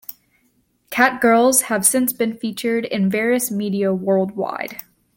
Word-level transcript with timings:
Cat-girls 0.89 1.61
have 1.69 1.85
since 1.85 2.11
been 2.11 2.35
featured 2.35 2.85
in 2.85 3.07
various 3.07 3.51
media 3.51 3.93
worldwide. 3.93 4.81